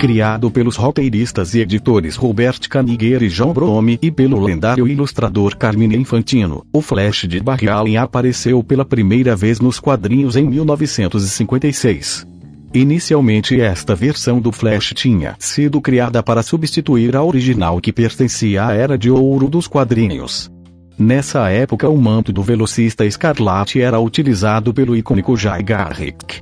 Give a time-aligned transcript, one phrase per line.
[0.00, 5.94] criado pelos roteiristas e editores Robert Kanigher e John Brome e pelo lendário ilustrador Carmine
[5.94, 12.26] Infantino, o Flash de Barry Allen apareceu pela primeira vez nos quadrinhos em 1956.
[12.72, 18.72] Inicialmente esta versão do Flash tinha sido criada para substituir a original que pertencia à
[18.72, 20.50] era de ouro dos quadrinhos.
[20.98, 26.40] Nessa época o manto do velocista escarlate era utilizado pelo icônico Jay Garrick.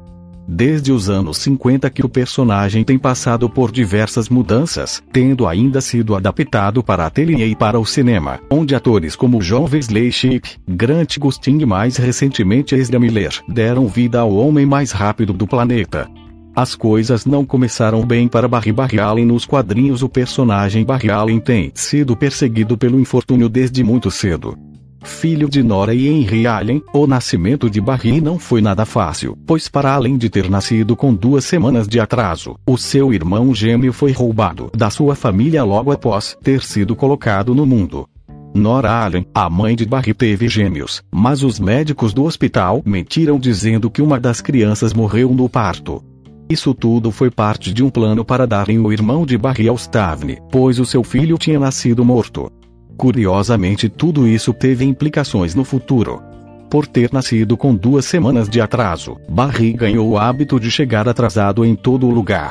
[0.51, 6.15] Desde os anos 50 que o personagem tem passado por diversas mudanças, tendo ainda sido
[6.15, 11.19] adaptado para a tele e para o cinema, onde atores como John Wesley Shipp, Grant
[11.19, 16.09] Gustin e mais recentemente Ezra Miller deram vida ao homem mais rápido do planeta.
[16.57, 21.41] As coisas não começaram bem para Barry Barry Allen nos quadrinhos o personagem Barry Allen
[21.41, 24.57] tem sido perseguido pelo infortúnio desde muito cedo.
[25.03, 29.69] Filho de Nora e Henry Allen, o nascimento de Barry não foi nada fácil, pois
[29.69, 34.13] para além de ter nascido com duas semanas de atraso, o seu irmão gêmeo foi
[34.13, 38.09] roubado da sua família logo após ter sido colocado no mundo.
[38.55, 43.91] Nora Allen, a mãe de Barry teve gêmeos, mas os médicos do hospital mentiram dizendo
[43.91, 46.03] que uma das crianças morreu no parto.
[46.51, 50.39] Isso tudo foi parte de um plano para darem o irmão de Barry ao Stavne,
[50.51, 52.51] pois o seu filho tinha nascido morto.
[52.99, 56.21] Curiosamente, tudo isso teve implicações no futuro.
[56.69, 61.65] Por ter nascido com duas semanas de atraso, Barry ganhou o hábito de chegar atrasado
[61.65, 62.51] em todo lugar.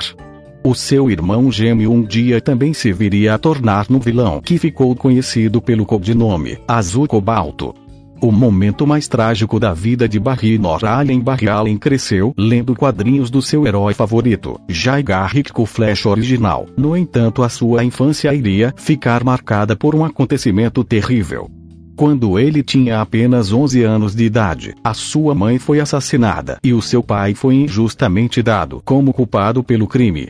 [0.63, 4.95] O seu irmão gêmeo um dia também se viria a tornar no vilão que ficou
[4.95, 7.75] conhecido pelo codinome Azul Cobalto.
[8.19, 13.29] O momento mais trágico da vida de Barry Nora Allen Barry Allen cresceu lendo quadrinhos
[13.29, 16.65] do seu herói favorito, Jay Garrick com Flash original.
[16.75, 21.47] No entanto a sua infância iria ficar marcada por um acontecimento terrível.
[21.95, 26.81] Quando ele tinha apenas 11 anos de idade, a sua mãe foi assassinada e o
[26.81, 30.29] seu pai foi injustamente dado como culpado pelo crime.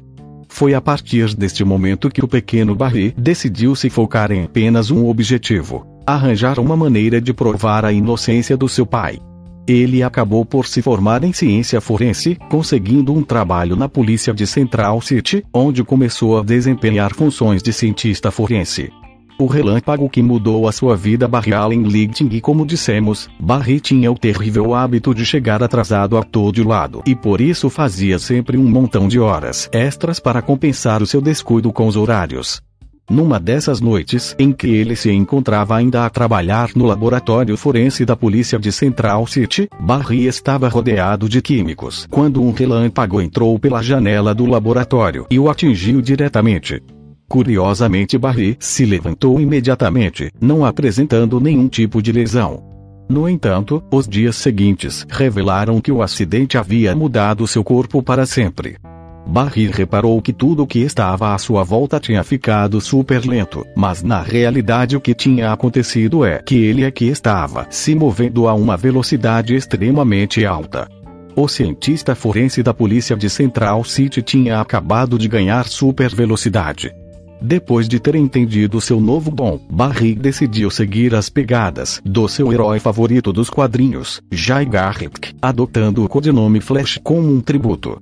[0.50, 5.08] Foi a partir deste momento que o pequeno Barry decidiu se focar em apenas um
[5.08, 9.20] objetivo: arranjar uma maneira de provar a inocência do seu pai.
[9.68, 15.02] Ele acabou por se formar em ciência forense, conseguindo um trabalho na polícia de Central
[15.02, 18.90] City, onde começou a desempenhar funções de cientista forense.
[19.38, 24.10] O relâmpago que mudou a sua vida Barry Allen Lightning e como dissemos, Barry tinha
[24.10, 28.68] o terrível hábito de chegar atrasado a todo lado e por isso fazia sempre um
[28.68, 32.62] montão de horas extras para compensar o seu descuido com os horários.
[33.10, 38.18] Numa dessas noites em que ele se encontrava ainda a trabalhar no laboratório forense da
[38.18, 44.36] polícia de Central City, Barry estava rodeado de químicos quando um relâmpago entrou pela janela
[44.36, 46.84] do laboratório e o atingiu diretamente.
[47.30, 52.62] Curiosamente, Barry se levantou imediatamente, não apresentando nenhum tipo de lesão.
[53.10, 58.76] No entanto, os dias seguintes revelaram que o acidente havia mudado seu corpo para sempre.
[59.28, 64.02] Barry reparou que tudo o que estava à sua volta tinha ficado super lento, mas
[64.02, 68.54] na realidade o que tinha acontecido é que ele é que estava se movendo a
[68.54, 70.88] uma velocidade extremamente alta.
[71.36, 76.92] O cientista forense da polícia de Central City tinha acabado de ganhar super velocidade.
[77.40, 82.80] Depois de ter entendido seu novo bom, Barry decidiu seguir as pegadas do seu herói
[82.80, 88.02] favorito dos quadrinhos, Jay Garrick, adotando o codinome Flash como um tributo.